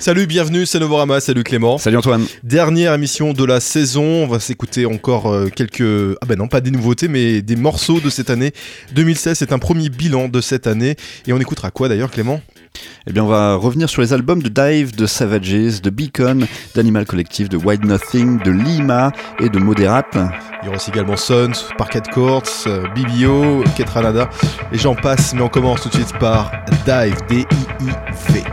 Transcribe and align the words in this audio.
Salut, 0.00 0.26
bienvenue, 0.26 0.64
c'est 0.64 0.78
Novorama, 0.78 1.20
salut 1.20 1.44
Clément. 1.44 1.76
Salut 1.76 1.98
Antoine. 1.98 2.24
Dernière 2.42 2.94
émission 2.94 3.34
de 3.34 3.44
la 3.44 3.60
saison, 3.60 4.02
on 4.02 4.26
va 4.26 4.40
s'écouter 4.40 4.86
encore 4.86 5.30
euh, 5.30 5.48
quelques... 5.54 6.16
Ah 6.22 6.26
ben 6.26 6.38
non, 6.38 6.48
pas 6.48 6.62
des 6.62 6.70
nouveautés, 6.70 7.06
mais 7.06 7.42
des 7.42 7.54
morceaux 7.54 8.00
de 8.00 8.08
cette 8.08 8.30
année. 8.30 8.52
2016, 8.94 9.36
c'est 9.36 9.52
un 9.52 9.58
premier 9.58 9.90
bilan 9.90 10.28
de 10.28 10.40
cette 10.40 10.66
année. 10.66 10.96
Et 11.26 11.34
on 11.34 11.38
écoutera 11.38 11.70
quoi 11.70 11.90
d'ailleurs 11.90 12.10
Clément? 12.10 12.40
Eh 13.06 13.12
bien, 13.12 13.24
on 13.24 13.26
va 13.26 13.56
revenir 13.56 13.90
sur 13.90 14.00
les 14.00 14.14
albums 14.14 14.42
de 14.42 14.48
Dive, 14.48 14.96
de 14.96 15.04
Savages, 15.04 15.82
de 15.82 15.90
Beacon, 15.90 16.46
d'Animal 16.74 17.04
Collective, 17.04 17.50
de 17.50 17.58
White 17.58 17.84
Nothing, 17.84 18.42
de 18.42 18.52
Lima 18.52 19.12
et 19.38 19.50
de 19.50 19.58
Moderat. 19.58 20.06
Il 20.14 20.64
y 20.64 20.68
aura 20.68 20.76
aussi 20.76 20.90
également 20.92 21.18
Sons, 21.18 21.52
Parquet 21.76 22.00
Courts, 22.10 22.44
euh, 22.68 22.86
BBO, 22.96 23.64
Ketranada, 23.76 24.30
et 24.72 24.78
j'en 24.78 24.94
passe, 24.94 25.34
mais 25.34 25.42
on 25.42 25.50
commence 25.50 25.82
tout 25.82 25.90
de 25.90 25.94
suite 25.94 26.18
par 26.18 26.52
Dive, 26.86 27.16
D-I-I-V. 27.28 28.44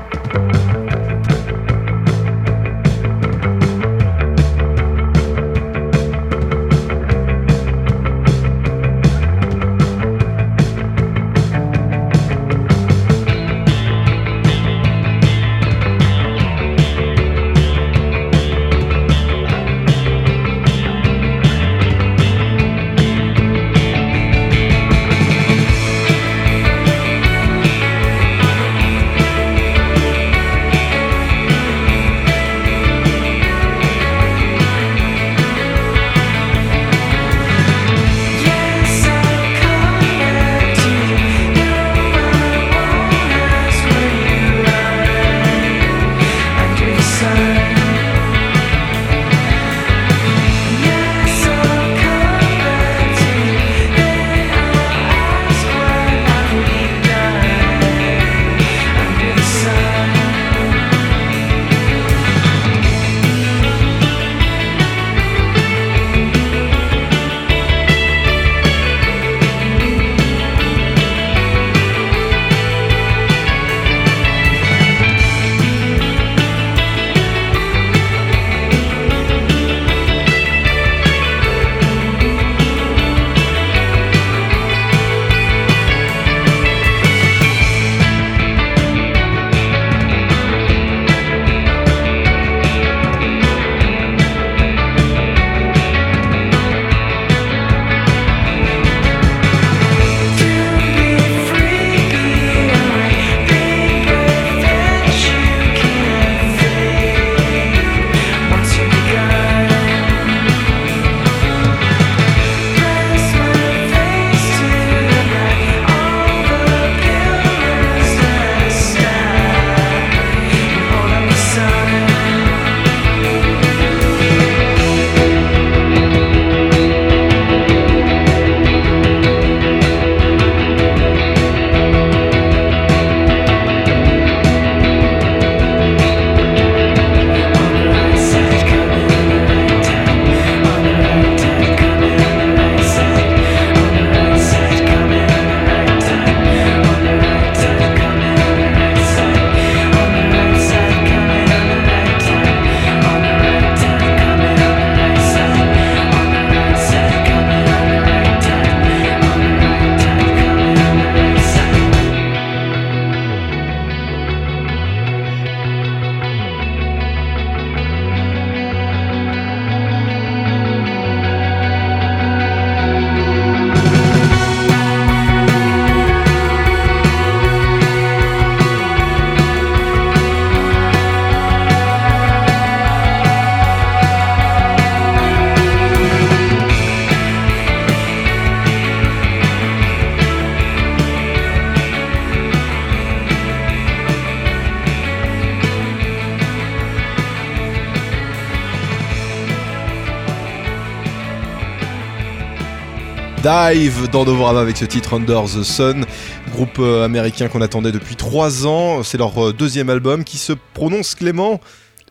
Dive 203.47 204.09
dans 204.11 204.25
Novorama 204.25 204.59
avec 204.59 204.75
ce 204.75 204.83
titre 204.83 205.13
Under 205.13 205.45
the 205.45 205.63
Sun, 205.63 206.03
groupe 206.51 206.79
euh, 206.79 207.05
américain 207.05 207.47
qu'on 207.47 207.61
attendait 207.61 207.93
depuis 207.93 208.17
3 208.17 208.67
ans. 208.67 209.03
C'est 209.03 209.17
leur 209.17 209.41
euh, 209.41 209.53
deuxième 209.53 209.89
album 209.89 210.25
qui 210.25 210.37
se 210.37 210.51
prononce 210.73 211.15
Clément? 211.15 211.61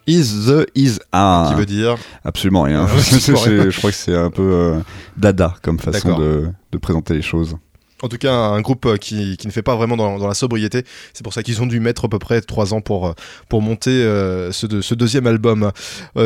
Is 0.07 0.47
the 0.47 0.67
is 0.75 0.99
a. 1.13 1.49
Qui 1.51 1.59
veut 1.59 1.67
dire? 1.67 1.97
Absolument 2.25 2.63
rien. 2.63 2.87
je 2.97 3.77
crois 3.77 3.91
que 3.91 3.97
c'est 3.97 4.17
un 4.17 4.31
peu 4.31 4.51
euh, 4.51 4.79
dada 5.19 5.55
comme 5.61 5.79
façon 5.79 6.19
de 6.19 6.79
présenter 6.79 7.13
les 7.13 7.23
choses. 7.23 7.59
En 8.03 8.09
tout 8.09 8.19
cas, 8.19 8.33
un 8.33 8.61
groupe 8.61 8.85
euh, 8.85 8.97
qui, 8.97 9.39
ne 9.45 9.51
fait 9.51 9.63
pas 9.63 9.75
vraiment 9.75 9.97
dans, 9.97 10.27
la 10.27 10.35
sobriété. 10.35 10.85
C'est 11.15 11.23
pour 11.23 11.33
ça 11.33 11.43
qu'ils 11.43 11.63
ont 11.63 11.67
dû 11.67 11.81
mettre 11.81 12.05
à 12.05 12.09
peu 12.09 12.19
près 12.19 12.43
trois 12.43 12.75
ans 12.75 12.83
pour, 12.83 13.09
euh, 13.09 13.13
monter 13.53 13.91
euh, 13.91 14.53
ce, 14.53 14.83
ce, 14.83 14.95
deuxième 14.95 15.27
album. 15.27 15.73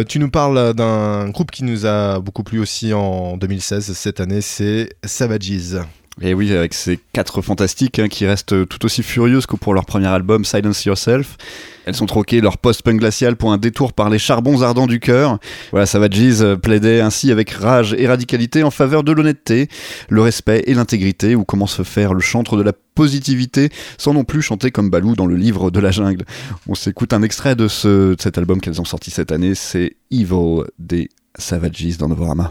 tu 0.09 0.19
nous 0.19 0.31
parles 0.31 0.75
d'un 0.75 1.29
groupe 1.31 1.51
qui 1.51 1.65
nous 1.65 1.87
a 1.87 2.19
beaucoup 2.19 2.43
plu 2.43 2.59
aussi 2.59 2.93
en 2.93 3.37
2016. 3.37 3.93
Cette 3.93 4.21
année, 4.21 4.41
c'est 4.41 4.91
Savages. 5.05 5.81
Et 6.23 6.35
oui, 6.35 6.53
avec 6.53 6.75
ces 6.75 7.01
quatre 7.15 7.41
fantastiques 7.41 7.99
hein, 7.99 8.09
qui 8.09 8.27
restent 8.27 8.69
tout 8.69 8.85
aussi 8.85 9.03
furieuses 9.03 9.47
que 9.47 9.57
pour 9.57 9.73
leur 9.73 9.87
premier 9.87 10.09
album 10.09 10.45
Silence 10.45 10.85
Yourself. 10.85 11.39
Elles 11.87 11.95
sont 11.95 12.05
troquées 12.05 12.43
leur 12.43 12.59
post-punk 12.59 12.99
glacial 12.99 13.37
pour 13.37 13.53
un 13.53 13.57
détour 13.57 13.95
par 13.95 14.11
les 14.11 14.19
charbons 14.19 14.61
ardents 14.61 14.87
du 14.87 15.01
cœur. 15.01 15.39
Voilà, 15.71 15.87
Savages 15.87 16.43
euh, 16.43 16.57
plaidait 16.57 17.01
ainsi 17.01 17.33
avec 17.33 17.51
rage 17.51 17.95
et 17.97 18.07
radicalité 18.07 18.63
en 18.63 18.71
faveur 18.71 19.03
de 19.03 19.13
l'honnêteté, 19.13 19.69
le 20.11 20.21
respect 20.21 20.63
et 20.67 20.75
l'intégrité, 20.75 21.35
ou 21.35 21.45
comment 21.45 21.67
se 21.67 21.83
faire 21.85 22.13
le 22.13 22.21
chantre 22.21 22.59
de 22.59 22.63
la 22.63 22.75
positivité 22.95 23.71
sans 23.97 24.13
non 24.13 24.25
plus 24.25 24.43
chanter 24.43 24.71
comme 24.71 24.91
Balou 24.91 25.17
dans 25.17 25.27
le 25.27 25.37
livre 25.37 25.71
de 25.71 25.81
la 25.81 25.91
jungle. 25.91 26.27
On 26.69 26.75
s'écoute 26.75 27.15
un 27.15 27.23
extrait 27.23 27.57
de, 27.57 27.65
de 27.65 28.17
cet 28.21 28.37
album 28.37 28.61
qu'elles 28.61 28.81
ont 28.81 28.85
sorti 28.85 29.11
cette 29.11 29.33
année, 29.33 29.55
c'est 29.55 29.97
Evil 30.11 30.65
des 30.79 31.09
Savages 31.39 31.97
dans 31.97 32.09
Novorama. 32.09 32.51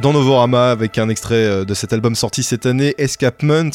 Dans 0.00 0.12
Novorama 0.12 0.70
avec 0.70 0.98
un 0.98 1.08
extrait 1.08 1.34
euh, 1.34 1.64
de 1.64 1.74
cet 1.74 1.92
album 1.92 2.14
sorti 2.14 2.42
cette 2.42 2.64
année, 2.64 2.94
Escapements, 2.96 3.70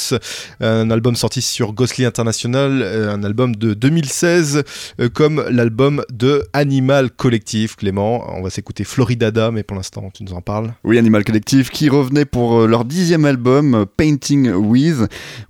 un 0.59 0.89
album 0.89 1.15
sorti 1.15 1.41
sur 1.41 1.73
Ghostly 1.73 2.05
International, 2.05 2.81
euh, 2.81 3.13
un 3.13 3.23
album 3.23 3.55
de 3.55 3.73
2016, 3.73 4.63
euh, 4.99 5.09
comme 5.09 5.45
l'album 5.49 6.03
de 6.11 6.47
Animal 6.53 7.11
Collective. 7.25 7.75
Clément, 7.75 8.23
on 8.37 8.43
va 8.43 8.51
s'écouter 8.51 8.83
Floridada, 8.83 9.49
mais 9.49 9.63
pour 9.63 9.75
l'instant, 9.75 10.11
tu 10.13 10.23
nous 10.23 10.33
en 10.33 10.41
parles. 10.41 10.75
Oui, 10.83 10.99
Animal 10.99 11.23
Collective 11.23 11.71
qui 11.71 11.89
revenait 11.89 12.25
pour 12.25 12.67
leur 12.67 12.85
dixième 12.85 13.25
album, 13.25 13.87
Painting 13.97 14.51
With, 14.51 14.97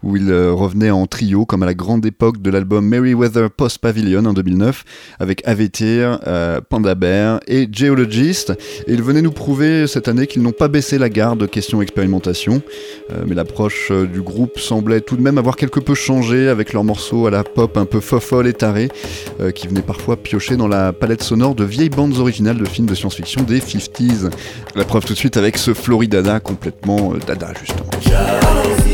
où 0.01 0.15
ils 0.15 0.33
revenaient 0.33 0.91
en 0.91 1.05
trio, 1.05 1.45
comme 1.45 1.63
à 1.63 1.65
la 1.65 1.73
grande 1.73 2.05
époque 2.05 2.41
de 2.41 2.49
l'album 2.49 2.87
Merryweather 2.87 3.51
Post 3.51 3.79
Pavilion 3.79 4.23
en 4.23 4.31
2009, 4.31 4.85
avec 5.19 5.45
Avetir, 5.45 6.21
Panda 6.69 6.95
Bear 6.95 7.41
et 7.45 7.67
Geologist. 7.69 8.53
Ils 8.87 9.03
venaient 9.03 9.21
nous 9.21 9.33
prouver 9.33 9.85
cette 9.87 10.07
année 10.07 10.27
qu'ils 10.27 10.43
n'ont 10.43 10.53
pas 10.53 10.69
baissé 10.69 10.97
la 10.97 11.09
garde 11.09 11.49
question 11.49 11.81
expérimentation, 11.81 12.61
euh, 13.11 13.23
mais 13.27 13.35
l'approche 13.35 13.89
euh, 13.91 14.05
du 14.05 14.21
groupe 14.21 14.59
semblait 14.59 15.01
tout 15.01 15.17
de 15.17 15.21
même 15.21 15.37
avoir 15.37 15.57
quelque 15.57 15.81
peu 15.81 15.93
changé 15.93 16.47
avec 16.47 16.71
leurs 16.71 16.85
morceaux 16.85 17.27
à 17.27 17.31
la 17.31 17.43
pop 17.43 17.75
un 17.75 17.85
peu 17.85 17.99
fofolle 17.99 18.47
et 18.47 18.53
tarée, 18.53 18.89
euh, 19.41 19.51
qui 19.51 19.67
venaient 19.67 19.81
parfois 19.81 20.15
piocher 20.15 20.55
dans 20.55 20.67
la 20.67 20.93
palette 20.93 21.21
sonore 21.21 21.55
de 21.55 21.64
vieilles 21.65 21.89
bandes 21.89 22.17
originales 22.17 22.57
de 22.57 22.65
films 22.65 22.87
de 22.87 22.95
science-fiction 22.95 23.43
des 23.43 23.59
50s. 23.59 24.29
La 24.75 24.85
preuve 24.85 25.05
tout 25.05 25.13
de 25.13 25.17
suite 25.17 25.37
avec 25.37 25.57
ce 25.57 25.73
Floridada 25.73 26.39
complètement 26.39 27.13
dada 27.27 27.53
justement. 27.59 28.84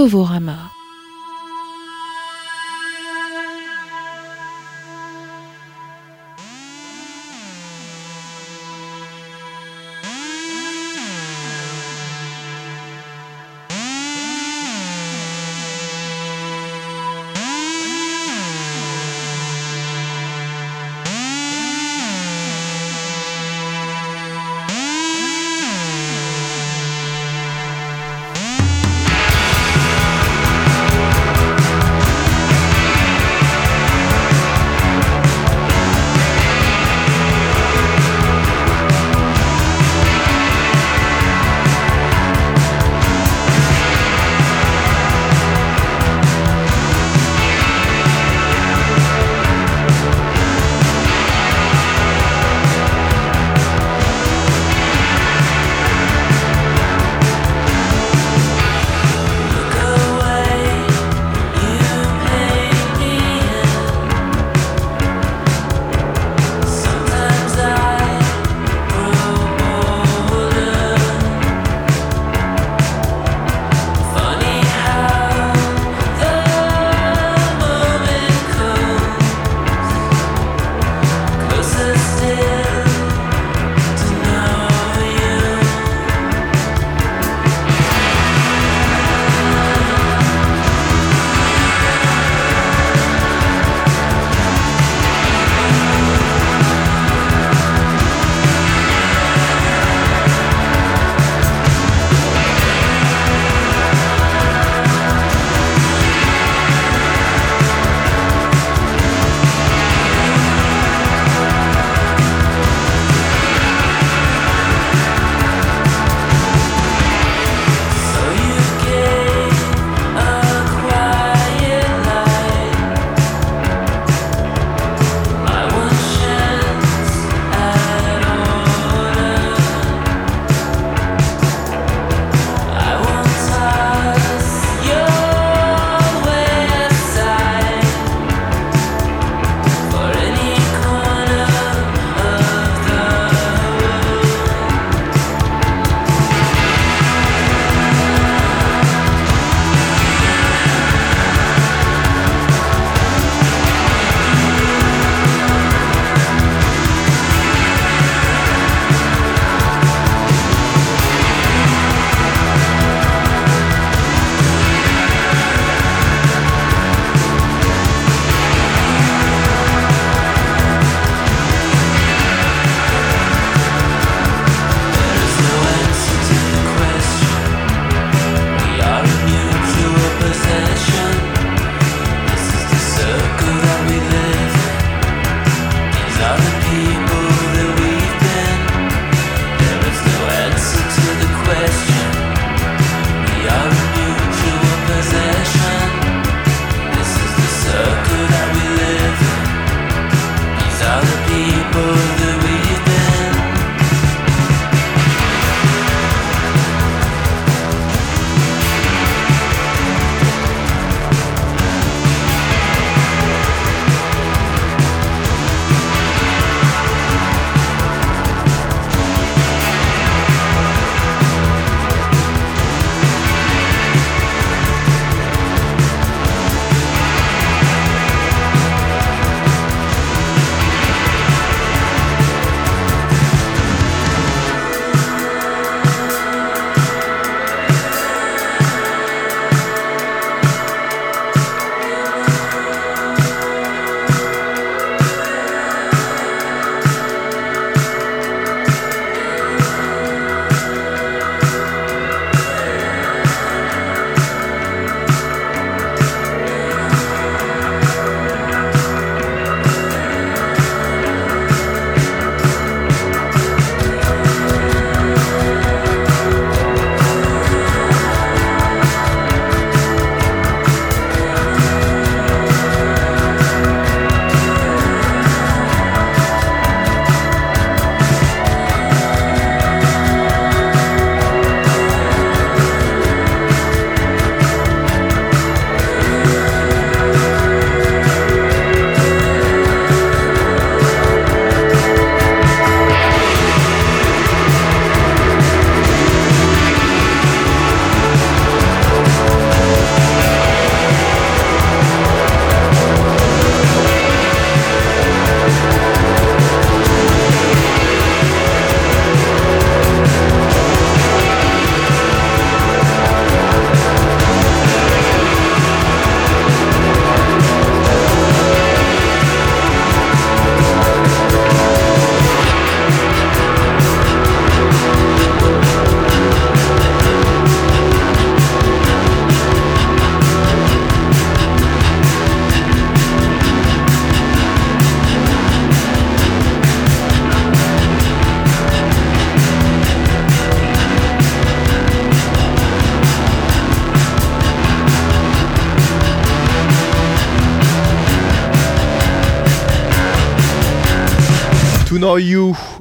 Novorama. 0.00 0.69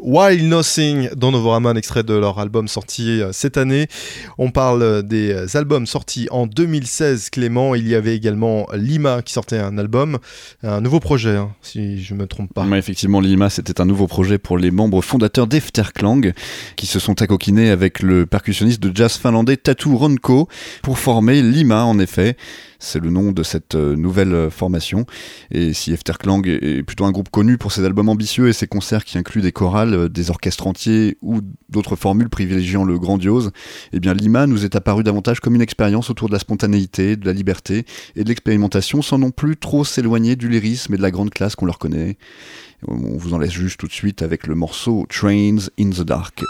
While 0.09 0.47
Nothing, 0.47 1.09
dans 1.15 1.31
Novorama, 1.31 1.69
un 1.69 1.75
extrait 1.75 2.01
de 2.01 2.15
leur 2.15 2.39
album 2.39 2.67
sorti 2.67 3.21
euh, 3.21 3.31
cette 3.31 3.57
année. 3.57 3.85
On 4.39 4.49
parle 4.49 5.03
des 5.03 5.31
euh, 5.31 5.45
albums 5.53 5.85
sortis 5.85 6.27
en 6.31 6.47
2016, 6.47 7.29
Clément. 7.29 7.75
Il 7.75 7.87
y 7.87 7.93
avait 7.93 8.15
également 8.15 8.65
Lima 8.73 9.21
qui 9.21 9.33
sortait 9.33 9.59
un 9.59 9.77
album, 9.77 10.17
un 10.63 10.81
nouveau 10.81 10.99
projet, 10.99 11.35
hein, 11.35 11.51
si 11.61 12.01
je 12.01 12.15
ne 12.15 12.21
me 12.21 12.25
trompe 12.25 12.51
pas. 12.51 12.65
effectivement, 12.75 13.19
Lima, 13.19 13.51
c'était 13.51 13.81
un 13.81 13.85
nouveau 13.85 14.07
projet 14.07 14.39
pour 14.39 14.57
les 14.57 14.71
membres 14.71 15.03
fondateurs 15.03 15.45
d'Efterklang, 15.45 16.33
qui 16.75 16.87
se 16.87 16.97
sont 16.97 17.21
accoquinés 17.21 17.69
avec 17.69 18.01
le 18.01 18.25
percussionniste 18.25 18.81
de 18.81 18.91
jazz 18.95 19.15
finlandais 19.15 19.57
Tatu 19.57 19.89
Ronko 19.89 20.47
pour 20.81 20.97
former 20.97 21.43
Lima, 21.43 21.83
en 21.83 21.99
effet. 21.99 22.35
C'est 22.79 22.99
le 22.99 23.09
nom 23.09 23.33
de 23.33 23.43
cette 23.43 23.75
euh, 23.75 23.95
nouvelle 23.95 24.33
euh, 24.33 24.49
formation. 24.49 25.05
Et 25.51 25.73
si 25.73 25.91
Efterklang 25.91 26.41
est 26.47 26.81
plutôt 26.83 27.03
un 27.03 27.11
groupe 27.11 27.29
connu 27.29 27.57
pour 27.57 27.73
ses 27.73 27.83
albums 27.83 28.07
ambitieux 28.07 28.47
et 28.47 28.53
ses 28.53 28.67
concerts 28.67 29.03
qui 29.03 29.17
incluent 29.17 29.41
des 29.41 29.51
chorales, 29.51 29.93
euh, 29.93 30.09
des 30.09 30.29
orchestres 30.29 30.65
entiers 30.65 31.17
ou 31.21 31.41
d'autres 31.67 31.97
formules 31.97 32.29
privilégiant 32.29 32.85
le 32.85 32.97
grandiose, 32.97 33.51
eh 33.91 33.99
bien 33.99 34.13
Lima 34.13 34.47
nous 34.47 34.63
est 34.63 34.77
apparu 34.77 35.03
davantage 35.03 35.41
comme 35.41 35.55
une 35.55 35.61
expérience 35.61 36.09
autour 36.09 36.29
de 36.29 36.33
la 36.33 36.39
spontanéité, 36.39 37.17
de 37.17 37.25
la 37.25 37.33
liberté 37.33 37.85
et 38.15 38.23
de 38.23 38.29
l'expérimentation 38.29 39.01
sans 39.01 39.17
non 39.17 39.31
plus 39.31 39.57
trop 39.57 39.83
s'éloigner 39.83 40.37
du 40.37 40.47
lyrisme 40.47 40.93
et 40.93 40.97
de 40.97 41.01
la 41.01 41.11
grande 41.11 41.31
classe 41.31 41.55
qu'on 41.55 41.65
leur 41.65 41.79
connaît. 41.79 42.17
On 42.87 43.17
vous 43.17 43.33
en 43.33 43.39
laisse 43.39 43.51
juste 43.51 43.77
tout 43.77 43.87
de 43.87 43.91
suite 43.91 44.21
avec 44.21 44.47
le 44.47 44.55
morceau 44.55 45.05
Trains 45.09 45.67
in 45.77 45.89
the 45.89 46.01
Dark. 46.01 46.43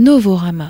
Novorama. 0.00 0.66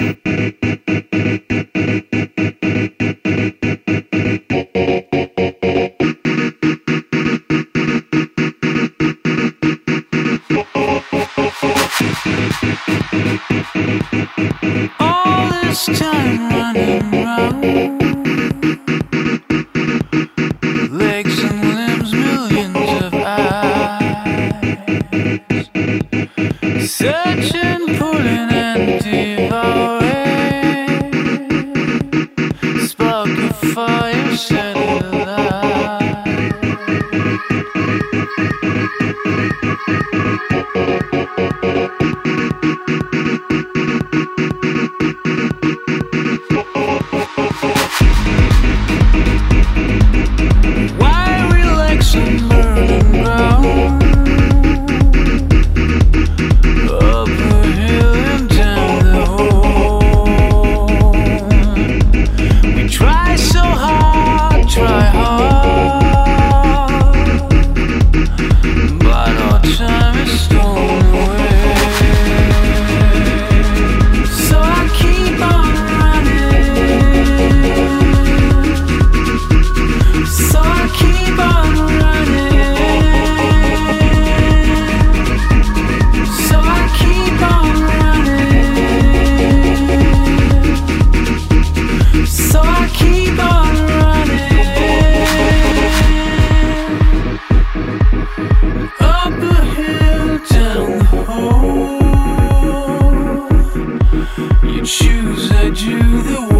Choose, 104.90 105.52
I 105.52 105.70
do 105.70 106.22
the 106.22 106.59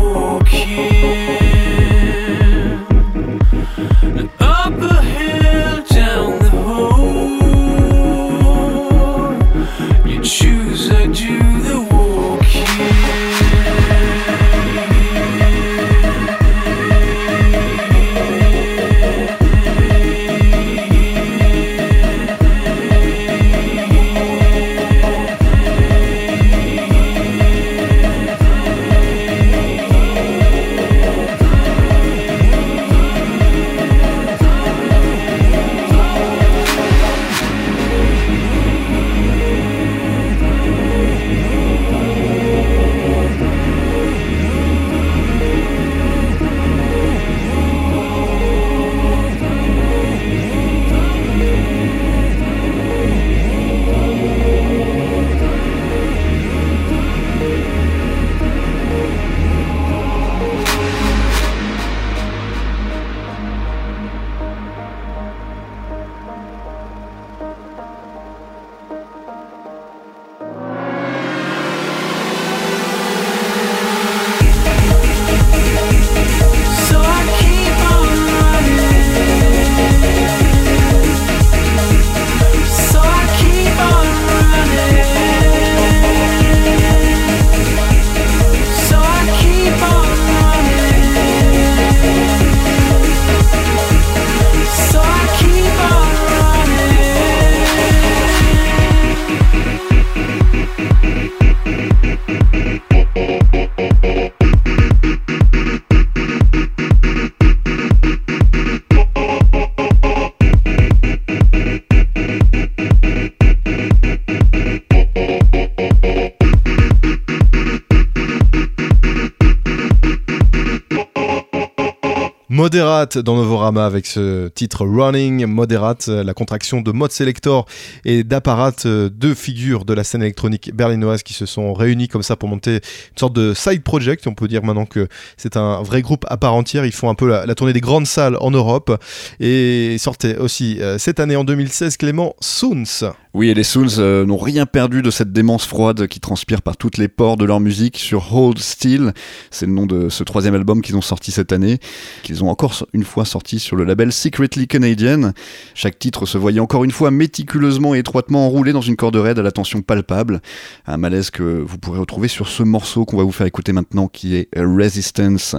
Moderate 122.60 123.16
dans 123.16 123.36
Novorama 123.36 123.86
avec 123.86 124.04
ce 124.04 124.48
titre 124.48 124.84
Running. 124.84 125.46
Moderate, 125.46 126.10
euh, 126.10 126.22
la 126.22 126.34
contraction 126.34 126.82
de 126.82 126.92
Mode 126.92 127.10
Selector 127.10 127.64
et 128.04 128.22
d'Apparat, 128.22 128.72
euh, 128.84 129.08
deux 129.08 129.32
figures 129.32 129.86
de 129.86 129.94
la 129.94 130.04
scène 130.04 130.20
électronique 130.20 130.70
berlinoise 130.74 131.22
qui 131.22 131.32
se 131.32 131.46
sont 131.46 131.72
réunies 131.72 132.06
comme 132.06 132.22
ça 132.22 132.36
pour 132.36 132.50
monter 132.50 132.74
une 132.74 133.18
sorte 133.18 133.32
de 133.32 133.54
side 133.54 133.82
project. 133.82 134.26
On 134.26 134.34
peut 134.34 134.46
dire 134.46 134.62
maintenant 134.62 134.84
que 134.84 135.08
c'est 135.38 135.56
un 135.56 135.80
vrai 135.80 136.02
groupe 136.02 136.26
à 136.28 136.36
part 136.36 136.52
entière. 136.52 136.84
Ils 136.84 136.92
font 136.92 137.08
un 137.08 137.14
peu 137.14 137.26
la, 137.26 137.54
tournée 137.54 137.72
des 137.72 137.80
grandes 137.80 138.06
salles 138.06 138.36
en 138.40 138.50
Europe 138.50 138.94
et 139.40 139.96
sortaient 139.98 140.36
aussi 140.36 140.82
euh, 140.82 140.98
cette 140.98 141.18
année 141.18 141.36
en 141.36 141.44
2016 141.44 141.96
Clément 141.96 142.34
Soons. 142.40 143.14
Oui, 143.32 143.48
et 143.48 143.54
les 143.54 143.62
Soons 143.62 144.24
n'ont 144.26 144.36
rien 144.36 144.66
perdu 144.66 145.00
de 145.00 145.10
cette 145.10 145.32
démence 145.32 145.64
froide 145.64 146.08
qui 146.08 146.20
transpire 146.20 146.60
par 146.60 146.76
toutes 146.76 146.98
les 146.98 147.08
pores 147.08 147.38
de 147.38 147.46
leur 147.46 147.60
musique 147.60 147.96
sur 147.96 148.34
Hold 148.36 148.58
Still. 148.58 149.12
C'est 149.50 149.66
le 149.66 149.72
nom 149.72 149.86
de 149.86 150.10
ce 150.10 150.24
troisième 150.24 150.56
album 150.56 150.82
qu'ils 150.82 150.96
ont 150.96 151.00
sorti 151.00 151.30
cette 151.30 151.52
année, 151.52 151.78
qu'ils 152.24 152.44
ont 152.44 152.49
encore 152.50 152.74
une 152.92 153.04
fois 153.04 153.24
sorti 153.24 153.58
sur 153.58 153.76
le 153.76 153.84
label 153.84 154.12
Secretly 154.12 154.66
Canadian. 154.66 155.32
Chaque 155.74 155.98
titre 155.98 156.26
se 156.26 156.36
voyait 156.36 156.60
encore 156.60 156.84
une 156.84 156.90
fois 156.90 157.10
méticuleusement 157.10 157.94
et 157.94 157.98
étroitement 157.98 158.46
enroulé 158.46 158.72
dans 158.72 158.80
une 158.80 158.96
corde 158.96 159.16
raide 159.16 159.38
à 159.38 159.42
la 159.42 159.52
tension 159.52 159.82
palpable. 159.82 160.40
Un 160.86 160.96
malaise 160.96 161.30
que 161.30 161.42
vous 161.42 161.78
pourrez 161.78 161.98
retrouver 161.98 162.28
sur 162.28 162.48
ce 162.48 162.62
morceau 162.62 163.04
qu'on 163.04 163.16
va 163.16 163.22
vous 163.22 163.32
faire 163.32 163.46
écouter 163.46 163.72
maintenant 163.72 164.08
qui 164.08 164.34
est 164.36 164.48
Resistance. 164.56 165.56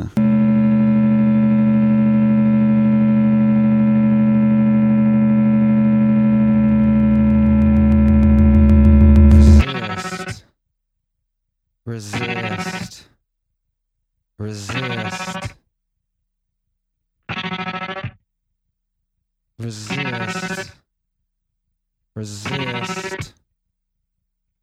Resist. 9.92 10.46
Resist. 11.86 13.10
Resist. 14.40 15.21
Resist. 19.62 20.72
Resist. 22.16 23.34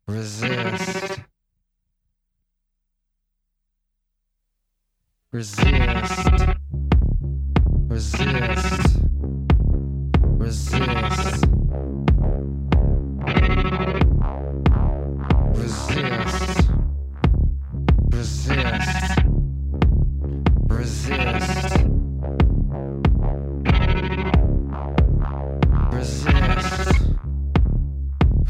Resist. 0.08 1.20
Resist. 5.30 6.48
Resist. 7.88 8.77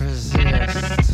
resist. 0.01 1.08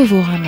Novorama 0.00 0.39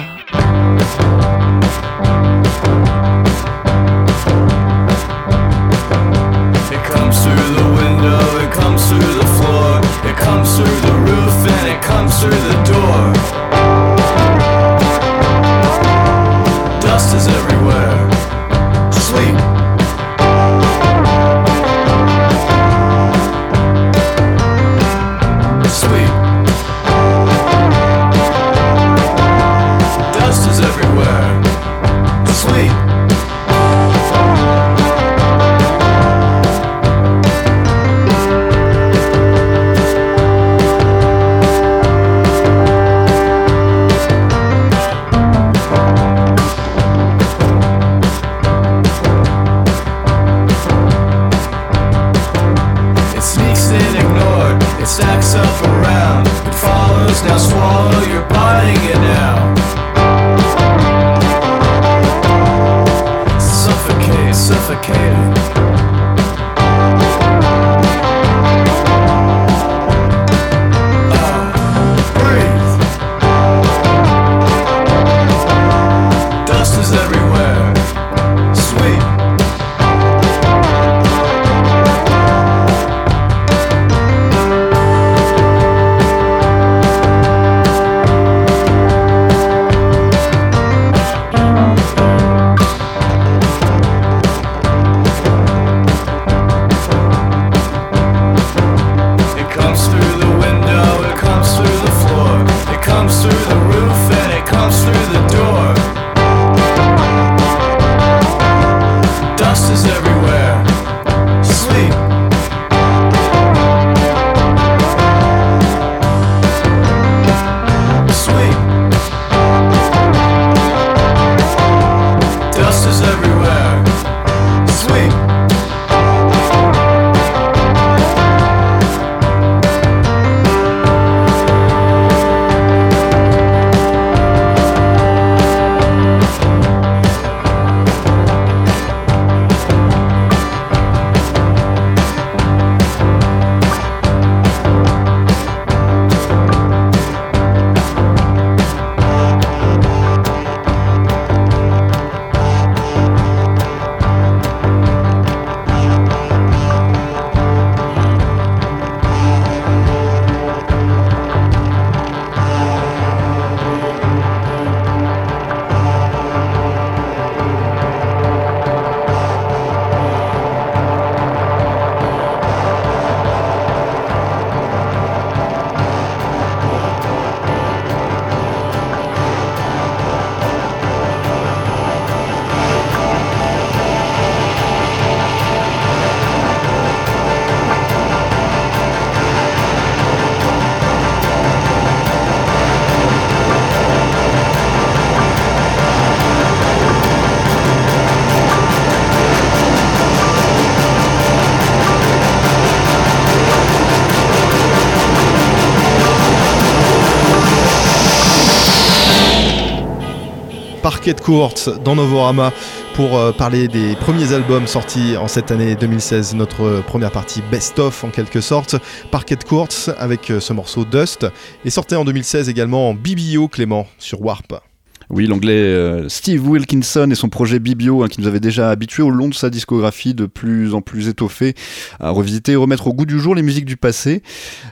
Parquet 211.02 211.20
Court 211.20 211.54
dans 211.84 211.96
Novorama 211.96 212.52
pour 212.94 213.18
euh, 213.18 213.32
parler 213.32 213.66
des 213.66 213.96
premiers 213.96 214.32
albums 214.32 214.68
sortis 214.68 215.16
en 215.16 215.26
cette 215.26 215.50
année 215.50 215.74
2016, 215.74 216.36
notre 216.36 216.80
première 216.86 217.10
partie 217.10 217.42
best-of 217.50 218.04
en 218.04 218.10
quelque 218.10 218.40
sorte. 218.40 218.76
Parquet 219.10 219.34
Court 219.34 219.66
avec 219.98 220.30
euh, 220.30 220.38
ce 220.38 220.52
morceau 220.52 220.84
Dust 220.84 221.26
et 221.64 221.70
sorti 221.70 221.96
en 221.96 222.04
2016 222.04 222.48
également 222.48 222.90
en 222.90 222.94
BBO 222.94 223.48
Clément 223.48 223.88
sur 223.98 224.22
Warp. 224.22 224.62
Oui, 225.10 225.26
l'anglais 225.26 225.52
euh, 225.52 226.08
Steve 226.08 226.48
Wilkinson 226.48 227.08
et 227.10 227.14
son 227.14 227.28
projet 227.28 227.58
Bibio, 227.58 228.02
hein, 228.02 228.08
qui 228.08 228.20
nous 228.20 228.26
avait 228.26 228.40
déjà 228.40 228.70
habitués 228.70 229.02
au 229.02 229.10
long 229.10 229.28
de 229.28 229.34
sa 229.34 229.50
discographie 229.50 230.14
de 230.14 230.26
plus 230.26 230.74
en 230.74 230.80
plus 230.80 231.08
étoffée 231.08 231.54
à 232.00 232.10
revisiter 232.10 232.52
et 232.52 232.56
remettre 232.56 232.86
au 232.86 232.94
goût 232.94 233.06
du 233.06 233.18
jour 233.18 233.34
les 233.34 233.42
musiques 233.42 233.64
du 233.64 233.76
passé. 233.76 234.22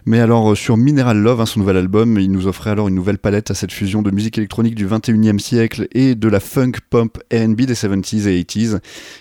Mais 0.07 0.21
alors 0.21 0.53
euh, 0.53 0.55
sur 0.55 0.77
Mineral 0.77 1.19
Love, 1.19 1.41
hein, 1.41 1.47
son 1.47 1.61
nouvel 1.61 1.77
album, 1.77 2.19
il 2.19 2.31
nous 2.31 2.47
offrait 2.47 2.71
alors 2.71 2.89
une 2.89 2.95
nouvelle 2.95 3.19
palette 3.19 3.51
à 3.51 3.55
cette 3.55 3.73
fusion 3.73 4.03
de 4.03 4.11
musique 4.11 4.39
électronique 4.39 4.75
du 4.75 4.87
21e 4.87 5.39
siècle 5.39 5.89
et 5.93 6.15
de 6.15 6.29
la 6.29 6.41
funk 6.41 6.73
pop 6.89 7.19
R&B 7.33 7.63
des 7.63 7.75
70s 7.75 8.27
et 8.29 8.43
80s, 8.43 8.79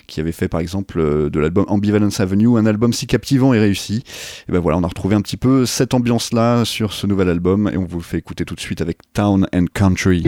qui 0.08 0.20
avait 0.20 0.32
fait 0.32 0.48
par 0.48 0.60
exemple 0.60 1.00
euh, 1.00 1.30
de 1.30 1.40
l'album 1.40 1.66
Ambivalence 1.68 2.20
Avenue 2.20 2.58
un 2.58 2.66
album 2.66 2.94
si 2.94 3.08
captivant 3.08 3.54
et 3.54 3.60
réussi. 3.60 4.04
Et 4.48 4.52
ben 4.52 4.60
voilà, 4.60 4.78
on 4.78 4.84
a 4.84 4.88
retrouvé 4.88 5.16
un 5.16 5.22
petit 5.22 5.38
peu 5.38 5.66
cette 5.66 5.94
ambiance-là 5.94 6.66
sur 6.66 6.94
ce 6.94 7.08
nouvel 7.08 7.30
album 7.30 7.70
et 7.72 7.78
on 7.78 7.86
vous 7.86 7.98
le 7.98 8.04
fait 8.04 8.18
écouter 8.18 8.46
tout 8.46 8.56
de 8.56 8.60
suite 8.60 8.82
avec 8.82 8.98
Town 9.14 9.48
and 9.54 9.66
Country. 9.74 10.24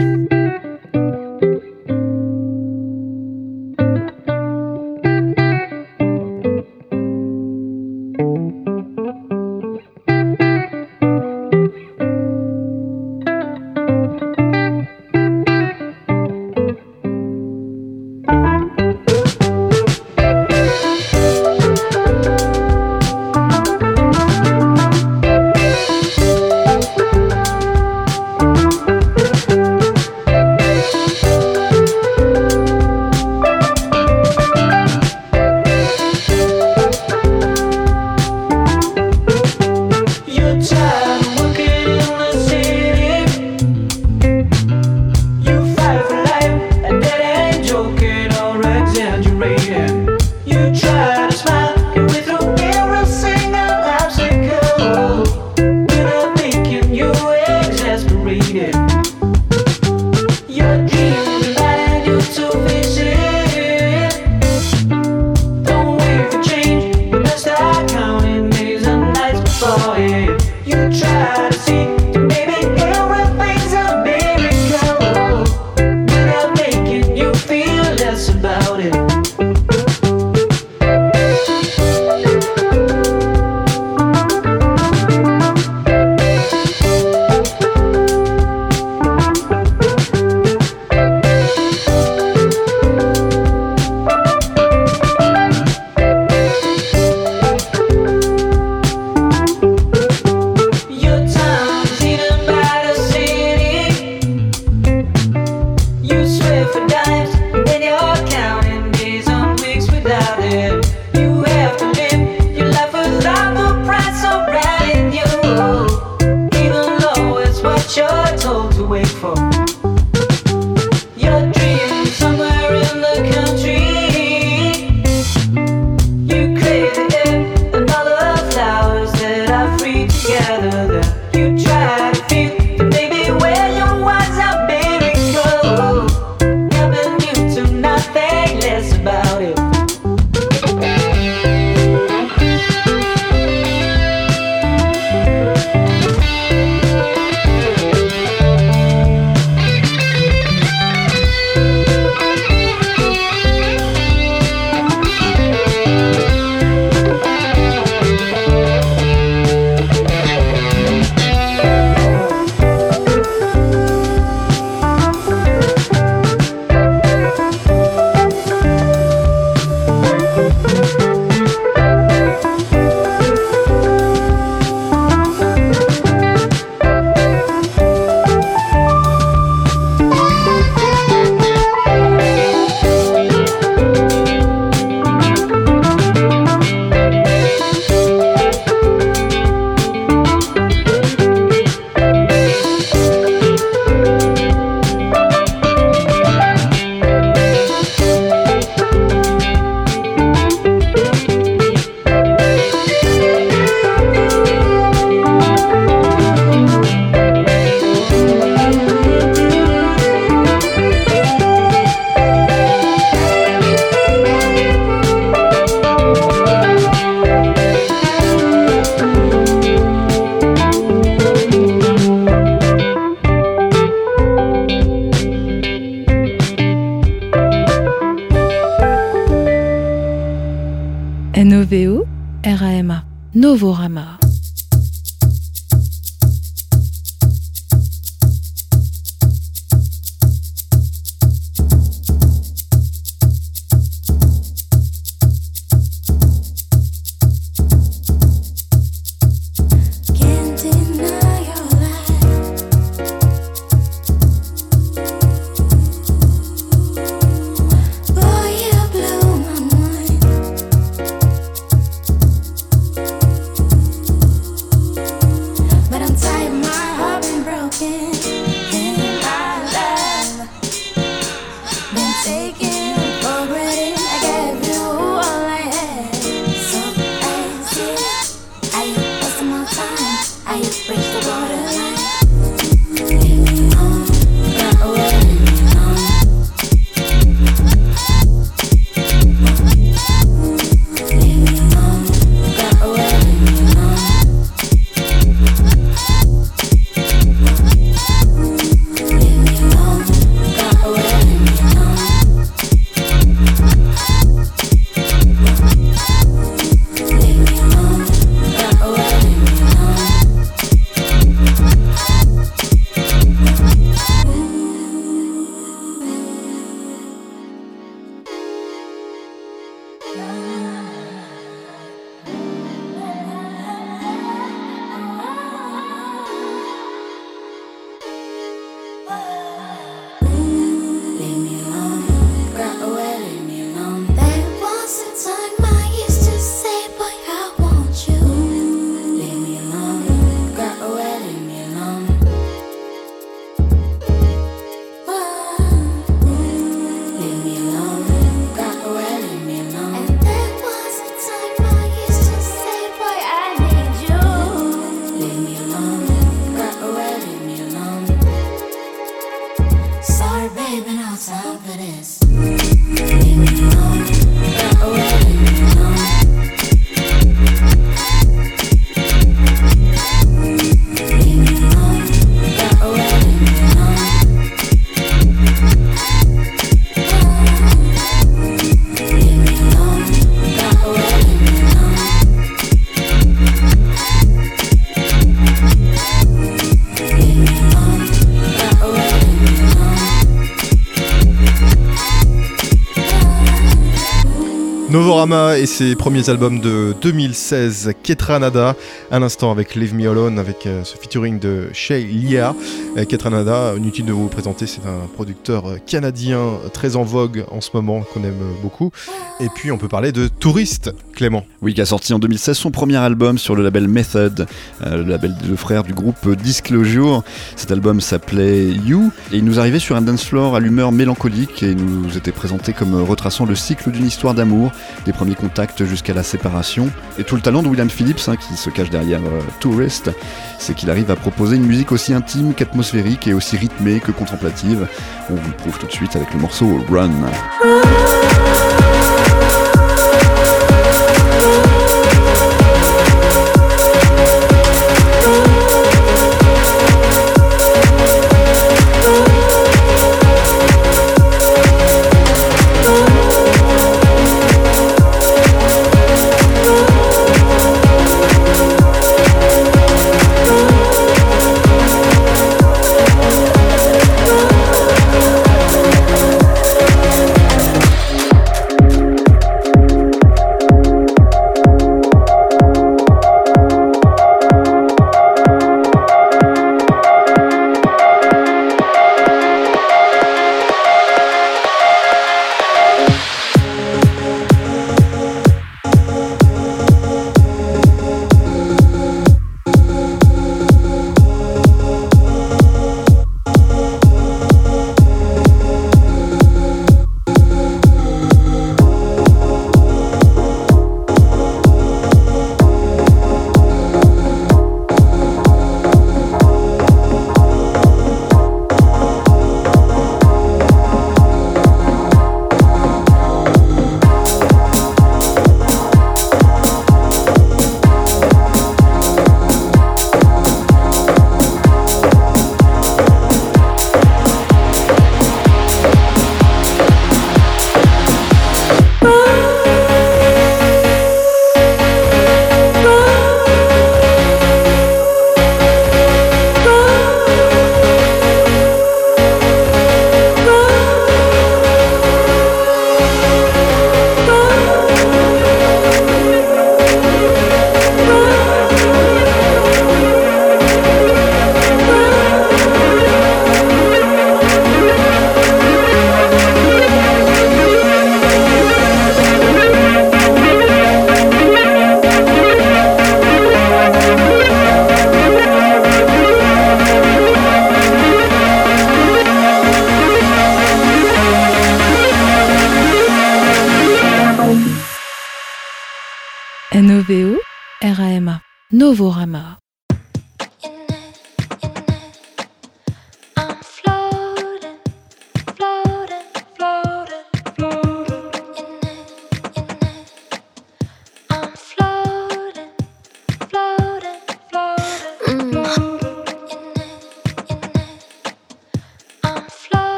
Et 395.22 395.66
ses 395.66 395.94
premiers 395.94 396.30
albums 396.30 396.58
de 396.58 396.96
2016, 397.00 397.92
Ketranada, 398.02 398.74
à 399.12 399.20
l'instant 399.20 399.52
avec 399.52 399.76
Leave 399.76 399.94
Me 399.94 400.10
Alone, 400.10 400.36
avec 400.40 400.66
euh, 400.66 400.82
ce 400.82 400.96
featuring 400.96 401.38
de 401.38 401.68
Shay 401.72 402.02
Lia. 402.02 402.56
Euh, 402.96 403.04
Ketranada, 403.04 403.74
inutile 403.76 404.04
de 404.04 404.12
vous 404.12 404.26
présenter, 404.26 404.66
c'est 404.66 404.84
un 404.84 405.06
producteur 405.14 405.66
euh, 405.66 405.76
canadien 405.86 406.40
très 406.72 406.96
en 406.96 407.04
vogue 407.04 407.44
en 407.52 407.60
ce 407.60 407.70
moment, 407.72 408.00
qu'on 408.00 408.24
aime 408.24 408.42
beaucoup. 408.62 408.90
Et 409.38 409.46
puis 409.54 409.70
on 409.70 409.78
peut 409.78 409.86
parler 409.86 410.10
de 410.10 410.26
Touriste, 410.26 410.90
Clément. 411.14 411.44
Oui, 411.60 411.72
qui 411.72 411.80
a 411.80 411.86
sorti 411.86 412.12
en 412.12 412.18
2016 412.18 412.56
son 412.56 412.72
premier 412.72 412.96
album 412.96 413.38
sur 413.38 413.54
le 413.54 413.62
label 413.62 413.86
Method, 413.86 414.46
le 414.84 415.02
label 415.02 415.36
des 415.40 415.48
deux 415.48 415.56
frères 415.56 415.84
du 415.84 415.92
groupe 415.92 416.28
Disclosure. 416.36 417.22
Cet 417.54 417.70
album 417.70 418.00
s'appelait 418.00 418.70
You 418.70 419.12
et 419.32 419.36
il 419.36 419.44
nous 419.44 419.60
arrivait 419.60 419.78
sur 419.78 419.94
un 419.94 420.02
dance 420.02 420.24
floor 420.24 420.56
à 420.56 420.60
l'humeur 420.60 420.90
mélancolique 420.90 421.62
et 421.62 421.74
nous 421.74 422.16
était 422.16 422.32
présenté 422.32 422.72
comme 422.72 423.00
retraçant 423.02 423.44
le 423.44 423.54
cycle 423.54 423.90
d'une 423.90 424.06
histoire 424.06 424.34
d'amour, 424.34 424.72
premiers 425.12 425.34
contacts 425.34 425.84
jusqu'à 425.84 426.14
la 426.14 426.22
séparation. 426.22 426.90
Et 427.18 427.24
tout 427.24 427.36
le 427.36 427.42
talent 427.42 427.62
de 427.62 427.68
William 427.68 427.88
Phillips, 427.88 428.28
hein, 428.28 428.36
qui 428.36 428.54
se 428.54 428.70
cache 428.70 428.90
derrière 428.90 429.20
euh, 429.20 429.40
Tourist, 429.60 430.10
c'est 430.58 430.74
qu'il 430.74 430.90
arrive 430.90 431.10
à 431.10 431.16
proposer 431.16 431.56
une 431.56 431.66
musique 431.66 431.92
aussi 431.92 432.14
intime 432.14 432.54
qu'atmosphérique 432.54 433.26
et 433.26 433.34
aussi 433.34 433.56
rythmée 433.56 434.00
que 434.00 434.12
contemplative. 434.12 434.86
On 435.30 435.34
vous 435.34 435.48
le 435.48 435.56
prouve 435.56 435.78
tout 435.78 435.86
de 435.86 435.92
suite 435.92 436.16
avec 436.16 436.32
le 436.32 436.40
morceau 436.40 436.80
Run. 436.90 437.10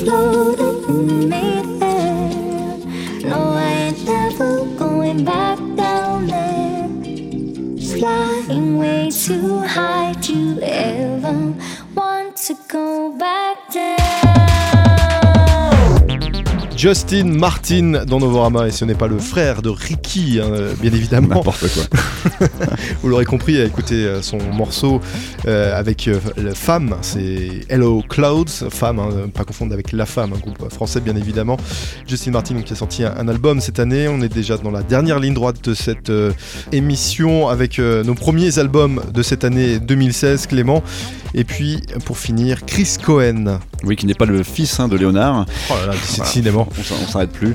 Floating 0.00 1.29
Justin 16.80 17.24
Martin 17.24 18.04
dans 18.06 18.20
Novorama 18.20 18.66
et 18.66 18.70
ce 18.70 18.86
n'est 18.86 18.94
pas 18.94 19.06
le 19.06 19.18
frère 19.18 19.60
de 19.60 19.68
Ricky, 19.68 20.40
hein, 20.42 20.48
bien 20.80 20.90
évidemment. 20.94 21.34
N'importe 21.34 21.66
quoi. 21.74 22.48
Vous 23.02 23.10
l'aurez 23.10 23.26
compris 23.26 23.60
à 23.60 23.66
écouter 23.66 24.06
euh, 24.06 24.22
son 24.22 24.38
morceau 24.38 24.98
euh, 25.46 25.78
avec 25.78 26.08
euh, 26.08 26.18
la 26.38 26.54
femme, 26.54 26.96
c'est 27.02 27.50
Hello 27.68 28.02
Clouds, 28.08 28.70
femme, 28.70 28.98
hein, 28.98 29.10
pas 29.34 29.44
confondre 29.44 29.74
avec 29.74 29.92
La 29.92 30.06
Femme, 30.06 30.32
un 30.32 30.38
groupe 30.38 30.72
français 30.72 31.02
bien 31.02 31.16
évidemment. 31.16 31.58
Justin 32.06 32.30
Martin 32.30 32.62
qui 32.62 32.72
a 32.72 32.76
sorti 32.76 33.04
un, 33.04 33.14
un 33.14 33.28
album 33.28 33.60
cette 33.60 33.78
année, 33.78 34.08
on 34.08 34.22
est 34.22 34.32
déjà 34.32 34.56
dans 34.56 34.70
la 34.70 34.82
dernière 34.82 35.18
ligne 35.18 35.34
droite 35.34 35.62
de 35.62 35.74
cette 35.74 36.08
euh, 36.08 36.32
émission 36.72 37.48
avec 37.48 37.78
nos 37.78 38.14
premiers 38.14 38.58
albums 38.58 39.02
de 39.12 39.22
cette 39.22 39.44
année 39.44 39.80
2016, 39.80 40.46
Clément. 40.46 40.82
Et 41.34 41.44
puis 41.44 41.82
pour 42.06 42.18
finir, 42.18 42.64
Chris 42.66 42.96
Cohen 43.04 43.60
Oui, 43.84 43.96
qui 43.96 44.06
n'est 44.06 44.14
pas 44.14 44.24
le 44.24 44.42
fils 44.42 44.80
hein, 44.80 44.88
de 44.88 44.96
Léonard. 44.96 45.46
Oh 45.68 45.74
là 45.74 45.88
là, 45.88 45.92
décidément. 46.18 46.69
On 46.78 47.06
s'arrête 47.06 47.30
plus. 47.30 47.54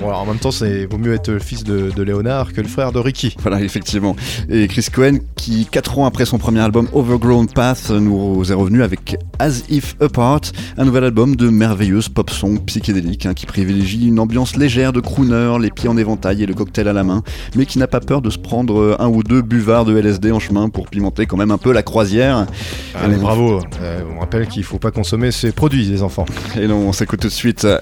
Bon, 0.00 0.08
alors 0.08 0.20
en 0.20 0.26
même 0.26 0.38
temps, 0.38 0.50
c'est 0.50 0.86
vaut 0.86 0.98
mieux 0.98 1.14
être 1.14 1.30
le 1.30 1.38
fils 1.38 1.64
de, 1.64 1.90
de 1.94 2.02
Léonard 2.02 2.52
que 2.52 2.60
le 2.60 2.68
frère 2.68 2.92
de 2.92 2.98
Ricky. 2.98 3.34
Voilà, 3.40 3.60
effectivement. 3.60 4.16
Et 4.48 4.68
Chris 4.68 4.86
Cohen, 4.92 5.18
qui 5.36 5.66
4 5.66 5.98
ans 5.98 6.06
après 6.06 6.24
son 6.24 6.38
premier 6.38 6.60
album 6.60 6.88
Overgrown 6.92 7.46
Path, 7.48 7.90
nous 7.90 8.50
est 8.50 8.54
revenu 8.54 8.82
avec 8.82 9.16
As 9.38 9.62
If 9.70 9.96
Apart, 10.00 10.40
un 10.76 10.84
nouvel 10.84 11.04
album 11.04 11.36
de 11.36 11.48
merveilleuse 11.48 12.08
pop 12.08 12.30
song 12.30 12.58
psychédélique 12.66 13.26
hein, 13.26 13.34
qui 13.34 13.46
privilégie 13.46 14.08
une 14.08 14.18
ambiance 14.18 14.56
légère 14.56 14.92
de 14.92 15.00
crooner, 15.00 15.56
les 15.60 15.70
pieds 15.70 15.88
en 15.88 15.96
éventail 15.96 16.42
et 16.42 16.46
le 16.46 16.54
cocktail 16.54 16.88
à 16.88 16.92
la 16.92 17.04
main, 17.04 17.22
mais 17.56 17.66
qui 17.66 17.78
n'a 17.78 17.86
pas 17.86 18.00
peur 18.00 18.22
de 18.22 18.30
se 18.30 18.38
prendre 18.38 18.96
un 18.98 19.08
ou 19.08 19.22
deux 19.22 19.42
buvards 19.42 19.84
de 19.84 19.96
LSD 19.96 20.32
en 20.32 20.40
chemin 20.40 20.68
pour 20.68 20.88
pimenter 20.88 21.26
quand 21.26 21.36
même 21.36 21.50
un 21.50 21.58
peu 21.58 21.72
la 21.72 21.82
croisière. 21.82 22.46
Allez, 22.94 23.16
bravo. 23.16 23.60
Euh, 23.80 24.02
on 24.14 24.20
rappelle 24.20 24.46
qu'il 24.46 24.64
faut 24.64 24.78
pas 24.78 24.90
consommer 24.90 25.30
ces 25.32 25.52
produits, 25.52 25.84
les 25.84 26.02
enfants. 26.02 26.26
Et 26.58 26.66
non, 26.66 26.76
on 26.76 26.92
s'écoute 26.92 27.20
tout 27.20 27.28
de 27.28 27.32
suite 27.32 27.64
euh, 27.64 27.78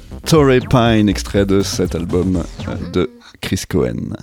Pine, 0.58 1.08
extrait 1.08 1.46
de 1.46 1.62
cet 1.62 1.94
album 1.94 2.42
de 2.92 3.08
Chris 3.40 3.62
Cohen. 3.68 4.16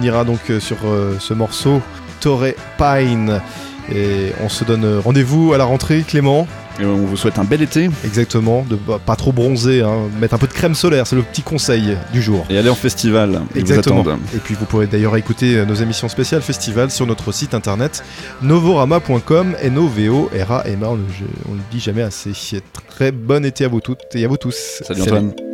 Finira 0.00 0.24
donc 0.24 0.40
euh, 0.48 0.60
sur 0.60 0.78
euh, 0.86 1.16
ce 1.20 1.34
morceau 1.34 1.82
Torrey 2.20 2.56
Pine. 2.78 3.42
Et 3.92 4.32
on 4.42 4.48
se 4.48 4.64
donne 4.64 4.84
euh, 4.84 5.00
rendez-vous 5.00 5.52
à 5.52 5.58
la 5.58 5.64
rentrée, 5.64 6.04
Clément. 6.08 6.46
Et 6.80 6.86
on 6.86 6.96
vous 6.96 7.18
souhaite 7.18 7.38
un 7.38 7.44
bel 7.44 7.60
été 7.60 7.90
Exactement, 8.02 8.64
de 8.66 8.76
pas, 8.76 8.98
pas 8.98 9.14
trop 9.14 9.32
bronzer, 9.32 9.82
hein, 9.82 10.08
mettre 10.18 10.32
un 10.32 10.38
peu 10.38 10.46
de 10.46 10.52
crème 10.54 10.74
solaire, 10.74 11.06
c'est 11.06 11.16
le 11.16 11.22
petit 11.22 11.42
conseil 11.42 11.98
du 12.14 12.22
jour. 12.22 12.46
et 12.48 12.56
allez 12.56 12.70
en 12.70 12.74
festival. 12.74 13.42
Vous 13.52 13.60
Exactement. 13.60 14.02
Et 14.34 14.38
puis 14.38 14.54
vous 14.54 14.64
pourrez 14.64 14.86
d'ailleurs 14.86 15.14
écouter 15.18 15.66
nos 15.66 15.74
émissions 15.74 16.08
spéciales 16.08 16.40
festival 16.40 16.90
sur 16.90 17.06
notre 17.06 17.32
site 17.32 17.52
internet 17.52 18.02
novorama.com 18.40 19.56
n 19.60 19.78
o 19.78 19.86
v 19.88 20.08
o 20.08 20.30
r 20.32 20.52
a 20.52 20.66
m 20.66 20.82
a 20.82 20.88
on, 20.88 21.00
on 21.50 21.54
le 21.54 21.60
dit 21.70 21.80
jamais 21.80 22.02
assez. 22.02 22.32
Très 22.88 23.12
bon 23.12 23.44
été 23.44 23.66
à 23.66 23.68
vous 23.68 23.80
toutes 23.80 24.14
et 24.14 24.24
à 24.24 24.28
vous 24.28 24.38
tous. 24.38 24.80
Salut 24.82 25.02
Antoine. 25.02 25.49